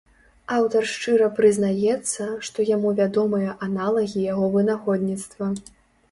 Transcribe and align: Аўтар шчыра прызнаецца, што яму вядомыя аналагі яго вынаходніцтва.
Аўтар 0.53 0.85
шчыра 0.91 1.25
прызнаецца, 1.39 2.25
што 2.47 2.65
яму 2.69 2.93
вядомыя 2.99 3.53
аналагі 3.67 4.23
яго 4.33 4.49
вынаходніцтва. 4.55 5.51